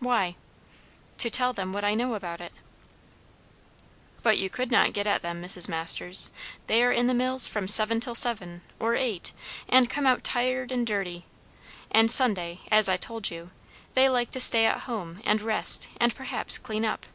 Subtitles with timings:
[0.00, 0.36] "Why?"
[1.16, 2.52] "To tell them what I know about it."
[4.22, 5.66] "But you could not get at them, Mrs.
[5.66, 6.30] Masters.
[6.66, 9.32] They are in the mills from seven till seven or eight,
[9.66, 11.24] and come out tired and dirty;
[11.90, 13.50] and Sunday, as I told you,
[13.94, 17.06] they like to stay at home and rest and perhaps clean up."